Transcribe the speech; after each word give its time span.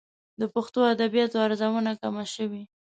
د 0.39 0.41
پښتو 0.53 0.79
ادبياتو 0.91 1.37
ارزونه 1.45 1.91
کمه 2.01 2.25
شوې. 2.35 2.63